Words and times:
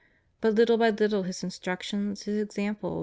But 0.41 0.55
little 0.55 0.77
by 0.79 0.89
little 0.89 1.21
His 1.21 1.43
instructions. 1.43 2.23
His 2.23 2.41
ex 2.41 2.57
ample. 2.57 2.99